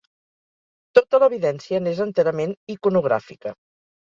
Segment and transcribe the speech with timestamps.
[0.99, 3.57] Tota l'evidència n'és enterament iconogràfica.